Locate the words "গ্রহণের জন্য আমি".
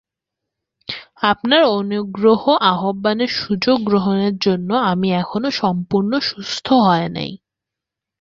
3.83-5.07